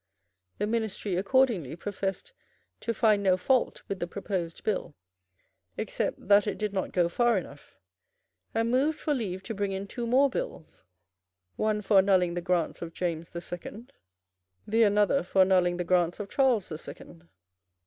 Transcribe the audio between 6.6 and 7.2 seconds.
not go